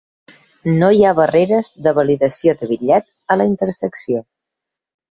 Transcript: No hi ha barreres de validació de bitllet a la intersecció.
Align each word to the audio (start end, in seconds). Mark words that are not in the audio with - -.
No 0.79 0.89
hi 0.99 1.03
ha 1.05 1.11
barreres 1.19 1.69
de 1.89 1.95
validació 1.99 2.57
de 2.65 2.73
bitllet 2.75 3.09
a 3.37 3.41
la 3.41 3.49
intersecció. 3.55 4.29